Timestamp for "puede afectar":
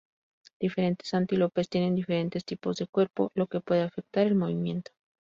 3.61-4.25